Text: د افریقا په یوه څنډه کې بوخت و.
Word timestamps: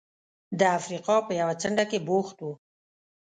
د 0.59 0.61
افریقا 0.79 1.15
په 1.27 1.31
یوه 1.39 1.55
څنډه 1.61 1.85
کې 1.91 1.99
بوخت 2.07 2.37
و. 2.41 2.45